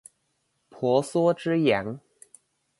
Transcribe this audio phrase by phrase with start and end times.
[0.69, 1.99] 婆娑之洋